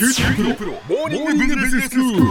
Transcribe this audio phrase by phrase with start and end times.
[0.00, 2.22] 九州大学モーニングビジネススクール。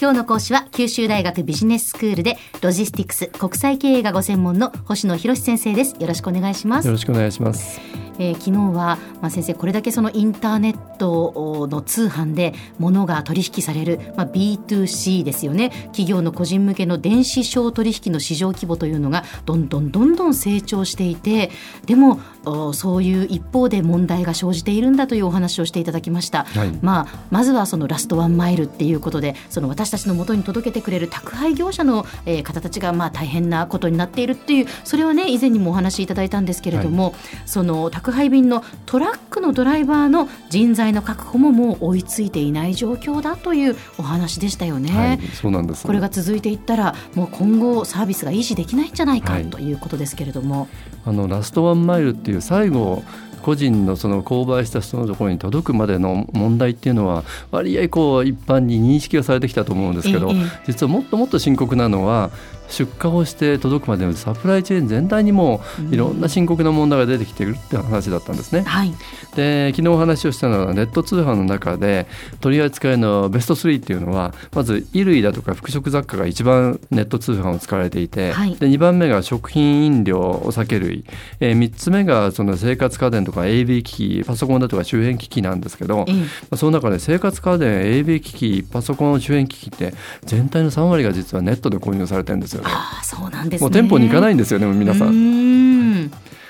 [0.00, 7.78] 今日の講師は九州大学ビジネススクールでロジスティクス国際経営がご専門の星野博先生ですよろしくお願いしますよろしくお願いします。
[8.18, 15.70] えー昨日は、まあ、先生これだけそのインターネットの通販で物が取引される、まあ、B2C ですよね。
[15.86, 21.50] 企業の個人向けの電子商取引の市場規模というのがどんどんどんどん成長していて
[21.86, 26.78] でもおそういう一方で問題が生じているんだというお話をしていただきました、はい。
[26.82, 44.90] まあ、まずはそのラストワンマイルっていうことでその私たちの元に届けてくれる宅配業者の、えー方たちがまあ大変なことになっているっていうそれはね以前にもお話しいただいたんですけれども、その宅配便のトラックのドライバーの人材の確保ももう追いついていない状況だというお話でしたよね。
[44.90, 45.86] はい、そうなんです。
[45.86, 50.68] これが続いていったらもう今後サービスが維持できないんじゃないかはいということですけれども、
[51.04, 53.02] あのラストワンマイルっていう最後
[53.46, 62.32] 個人のその購買した人のところに届くまでの問題っていうのは割合こう一般に認識がされてきたと思うんですけど、ええ実はもっともっと深刻なのは
[62.68, 68.62] 出荷をして届くまでのサプライチェーン全体にもいろんな深刻な問題が出てきているって話だったんですね。
[68.62, 68.92] はい、
[69.34, 72.06] で昨日お話をしたのはネット通販の中で
[72.40, 78.56] 取り扱いのベスト3っていうのはまず衣類だとか服飾雑貨が一番ネット通販を使われていて、はい。
[78.56, 81.04] で2番目が食品飲料お酒類、
[81.40, 86.14] えー、3つ目がその生活家電とか AV 機器パソコンだとか周辺機器なんですけど、ええ。
[86.14, 89.94] まあその中で生活家電 AV 機器パソコン周辺機器って
[90.24, 92.70] 全体の3割が実はネットで購入されてるんですよね。
[92.70, 93.64] ああそうなんですね。
[93.64, 95.35] もう店舗に行かないいんですよね皆さん。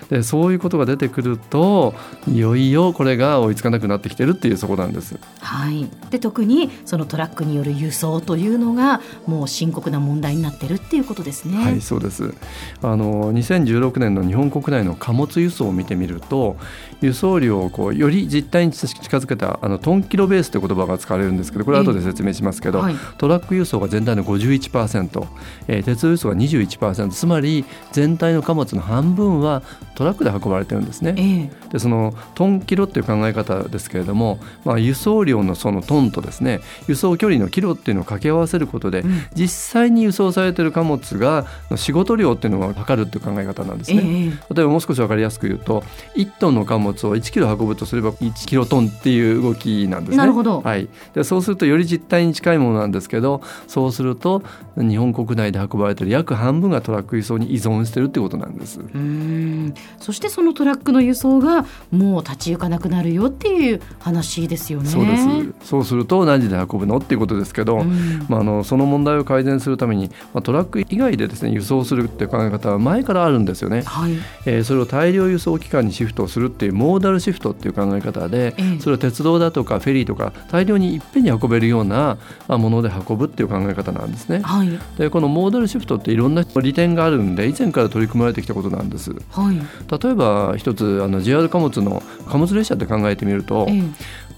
[0.06, 1.94] んでそういうことが出てくると
[2.28, 5.18] いよいよこれが追いつかなくなってきてるっていうそこなんです。
[5.40, 11.56] はい、で特にそのトラックによる輸送というのがもう深刻な問題になってるっていうことですね。
[11.58, 12.34] はい、そうです。
[12.82, 16.56] あの2016年の日本国内の貨物輸送を見てみると、
[17.00, 25.26] 輸送量をこうより実態に近づけたあのトンキロベースという言葉が使われるんですけど、これは後で説明しますけど、はいトラック輸送が全体の51%、
[25.68, 29.62] えー、鉄道輸送が21%、つまり全体の貨物の半分は
[29.96, 31.14] トラックで運ばれてるんですね。
[31.16, 41.46] ええでそのトンキロっていう考え方ですけれども、まあ、輸送量のそのトンとですね輸送距離のキロっていうのを掛け合わせることで、うん実際に輸送されている貨物が
[41.76, 44.40] 仕事量っていうのを測るっていう考え方なんですええね。
[44.54, 45.82] 例えばもう少し分かりやすく言うと
[46.14, 50.16] 1トンの貨物を1キロ運ぶとすれば1キロトンっていう動きなんですね。
[50.18, 54.42] なるほどはい、でそうするとより実態に近いものなんですけどそうすると
[54.76, 58.80] 日本国内で運ばれている約半分がトラック輸送に依存してるってことなんです。
[58.80, 64.88] うーんそしてそのトラックの輸送がもう立ち行かなくなるよっていう話ですよね。
[64.88, 73.82] そうですそうすると何時で運ぶのっていうことですけど、うんまあ、あのその問題を改善するために、まあ、トラック以外でですね輸送するっていう考え方は前からあるんですよね。
[73.82, 74.12] はい、
[74.44, 84.40] えーそれを大量輸送機関にシフトするっていうモーダルシフトっていう考え方で、ええそれを鉄道だとかフェリーとか大量にいっぺんに運べるようなあもので運ぶっていう考え方なんですね。
[84.42, 89.12] はい、でこのモーダルシフトっていろんな利点があるんで以前から取り組まれてきたことなんです。
[89.30, 89.60] はい、
[89.90, 93.82] 例えば一つあの JR 貨物の貨物列車って考えてみると、ええ。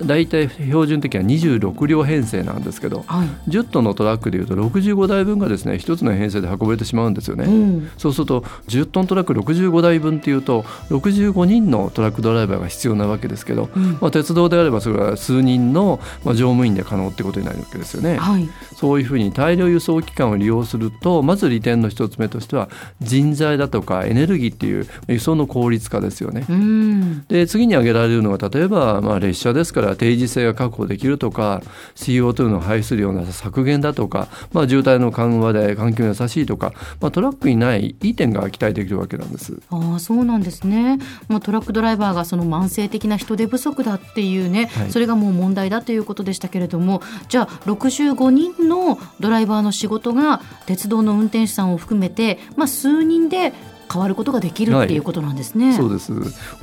[0.03, 7.45] 大体標準的には26両編成なんですけどはい、10トンのトラックでいうと65台分がですね1つの編成で運ばれてしまうんですよね。
[7.45, 18.17] うんそうすると10トントラック65台分っていうと65人のトラックドライバーが必要なわけですけど、うんまあ、鉄道であればそれは数人のまあ乗務員で可能ってことになるわけですよね。
[18.17, 22.69] はい、そういうふうに大量輸送機関を利用するとまず利点の一つ目としては
[23.01, 26.45] 人材だとかエネルギーっていう輸送の効率化ですよね。
[26.49, 31.63] うん、で次に挙げられるのは例えば、まあ、列車ですから定時性が確保できるとか
[31.95, 39.61] CO2 の排出量の削減だとか、まあ、渋滞の緩和で環境に優しいとか、まあ、トラックにないいい点が期待できるわけなんです。
[39.71, 40.99] ああそうなんですね。
[41.29, 53.53] もうトラックドライバーがその慢性的な人手不足だっていうね、はいそれがもう問題だということでしたけれども、じゃあ65人のドライバーの仕事が鉄道の運転手さんを含めて、まあ数人で
[53.91, 55.75] 変わることができるっていうことなんですね。
[55.75, 56.13] そうです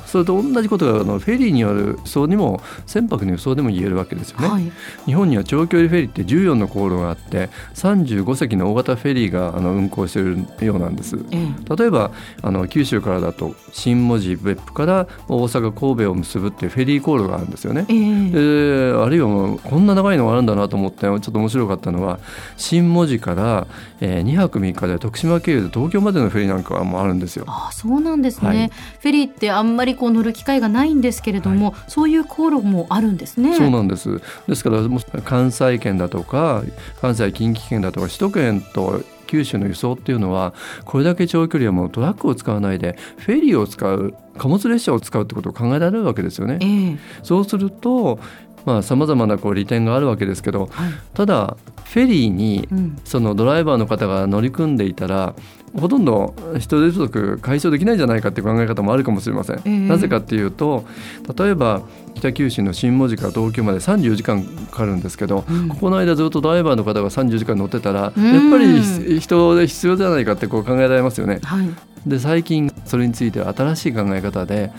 [0.05, 4.47] それと同じことがあのフェリーによる輸送にも船舶の輸送でも言えるわけですよね。
[4.47, 4.71] はい、
[5.05, 11.17] 日本には長距離フェリーって14の航路があって35隻の大型フェリーがあの運航しているようなんです。
[11.31, 12.11] ええ、例えば
[12.41, 17.85] あの九州からだと新門司別府から大阪神戸を結ぶっていうフェリー航路があるんですよね。
[17.89, 22.19] ええであるいはもうこんな長いのがあるんだなと思ってちょっと面白かったのは
[22.57, 23.67] 新門司から、
[23.99, 27.45] え2泊3日で徳島経由で東京までのフェリーなんかもあるんですよ。
[27.47, 33.55] ああそうなんですね、はいフェリーってあんまりこう乗る機会がないんですけれども、そういう航路もあるんですね。
[33.55, 34.81] そうなんですですから
[35.23, 36.63] 関西圏だとか
[37.01, 40.53] 関西近畿圏だとか首都圏と九九州の輸送っていうのは
[40.85, 46.57] これだけ長距離はもうトラックを使わないでフェリーを使う貨物列車を使うってことを考えられるわけですよね。
[46.61, 48.19] えーそうすると
[48.81, 50.91] さまざ、まなこう利点があるわけですけどはい。
[51.13, 52.97] ただフェリーにうん。
[53.05, 55.35] そのドライバーの方が乗り組んでいたら
[55.79, 59.57] ほとんど人手不足解消できないんじゃないかっていう考え方もあるかもしれません。
[59.57, 59.69] ええ。
[59.87, 60.85] なぜかっていうと
[61.37, 61.83] 例えば
[62.15, 65.69] 北九州の新門司から東京まで34時間かかるんですけど、うん。
[65.69, 68.33] ここの間ずっとドライバーの方が34時間乗ってたら、うん。
[68.33, 71.39] やっぱりひ人で必要じゃないかってこう考えられますよね。
[71.43, 71.69] はい
[72.05, 74.71] で最近それについては新しい考え方で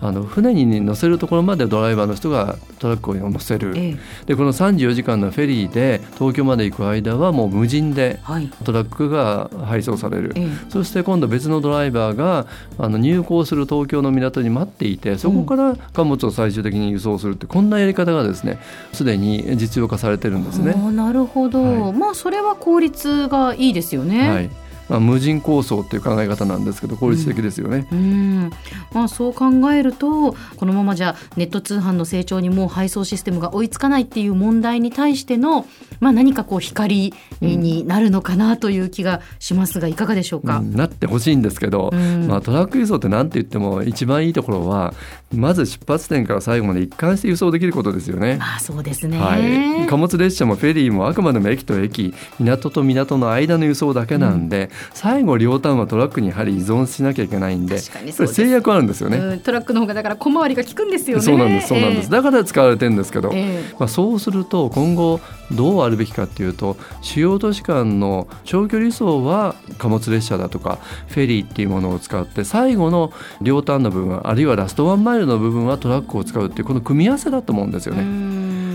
[0.00, 3.72] あの船に乗せるところまでドライバーの人がトラックを乗せる。
[3.76, 8.48] えーでこの34時間のフェリーで東京まで行く間はもう無人ではい。
[8.64, 10.32] トラックが配送される。
[10.36, 12.46] えーそして今度別のドライバーが
[12.78, 18.58] あの入港する東京の港に待っていてそこから貨物を最終的に輸送するってこんなやり方がですね
[18.92, 20.74] すでに実用化されてるんですね。
[20.92, 21.92] なるほど、はい。
[21.92, 24.30] まあそれは効率がいいですよね。
[24.30, 24.50] はい
[24.90, 27.86] まあ、無人構想っていう考え方なんですけど効率的ですよね。
[27.92, 28.50] うん
[28.92, 35.66] まあ、そう考えるとこのままじゃネット通販の成長にもう配送システムが追いつかないっていう問題に対しての、
[36.00, 40.58] まあ、何かこう光になるのかなという気がしますがいかがでしょうか？
[40.58, 44.92] うんなってほしいんですけど、うんまあ、トラック輸送って何て言っても一番いいところは
[45.32, 48.38] まず出発点から最後まで一貫して輸送できることですよね。
[48.38, 59.18] まあそうですね、はい、貨物列車もフェリーもあくまでも駅と駅港と港の間の輸送だけなんで、最後両端はトラックにやはり依存しなきゃいけないんで制約あるんですよね。
[59.18, 61.22] うんトラックの方がだから小回りが効くんですよね。
[61.22, 65.20] そうなんですそうなんです、えだから使われてるんですけど、ええまあ、そうすると今後
[65.52, 70.78] どうあるべきかっていうと主要都市間の長距離輸送は貨物列車だとか
[71.08, 78.04] フェリーっていうものを使って最後の両端の部分あるいはラストワンマイルの部分はトラックを使うっていうこの組み合わせだと思うんですようね。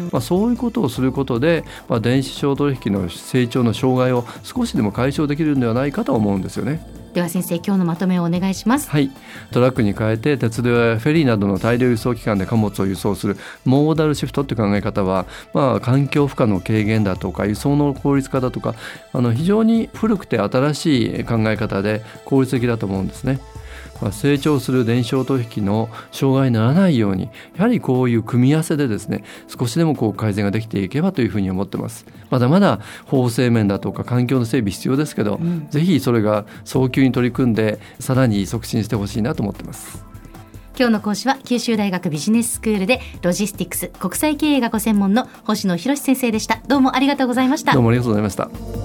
[0.06, 6.86] んまあ、そういうことをすることで、まあ、電子商取引の成長の障害を少しでも解消できるんではないかと思うんですよね。
[7.16, 8.90] では先生今日のまとめをお願いします。
[8.90, 9.10] はい、
[9.52, 18.76] トラックに変えて鉄道やフェリーなどの大量輸送機関で貨物を輸送するモーダルシフトっていう考え方は、まあ、環境負荷の軽減だとか輸送の効率化だとか
[19.14, 23.40] あの非常に古くて新しい考え方で効率的だと思うんですね。
[24.02, 40.04] まあ、成長する電子商取引の障害にならないようにやはりこういう組み合わせでですね少しでもこう改善ができていけばというふうに思ってますまだまだ法制面だとか環境の整備必要ですけど、んぜひそれが早急に取り組んでさらに促進してほしいなと思ってます
[40.78, 46.62] 今日の講師は九州大学ビジネススクールでロジスティクス国際経営がご専門の星野博先生でした。
[46.68, 47.82] どうもありがとうございましたどう。
[47.82, 48.85] もありがとうございました